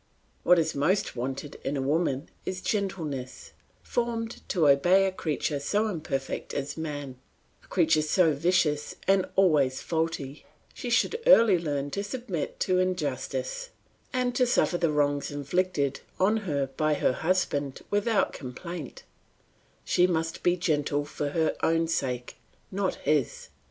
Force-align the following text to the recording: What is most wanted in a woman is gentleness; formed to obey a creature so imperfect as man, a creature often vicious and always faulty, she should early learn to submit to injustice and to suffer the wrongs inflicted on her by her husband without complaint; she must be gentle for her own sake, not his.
What 0.41 0.57
is 0.57 0.73
most 0.73 1.15
wanted 1.15 1.59
in 1.63 1.77
a 1.77 1.81
woman 1.83 2.27
is 2.43 2.63
gentleness; 2.63 3.51
formed 3.83 4.41
to 4.49 4.67
obey 4.67 5.05
a 5.05 5.11
creature 5.11 5.59
so 5.59 5.89
imperfect 5.89 6.55
as 6.55 6.75
man, 6.75 7.19
a 7.63 7.67
creature 7.67 7.99
often 7.99 8.33
vicious 8.33 8.95
and 9.07 9.27
always 9.35 9.79
faulty, 9.79 10.43
she 10.73 10.89
should 10.89 11.21
early 11.27 11.59
learn 11.59 11.91
to 11.91 12.03
submit 12.03 12.59
to 12.61 12.79
injustice 12.79 13.69
and 14.11 14.33
to 14.33 14.47
suffer 14.47 14.79
the 14.79 14.89
wrongs 14.91 15.29
inflicted 15.29 15.99
on 16.19 16.37
her 16.47 16.65
by 16.65 16.95
her 16.95 17.13
husband 17.13 17.81
without 17.91 18.33
complaint; 18.33 19.03
she 19.85 20.07
must 20.07 20.41
be 20.41 20.57
gentle 20.57 21.05
for 21.05 21.29
her 21.29 21.55
own 21.61 21.87
sake, 21.87 22.37
not 22.71 22.95
his. 22.95 23.49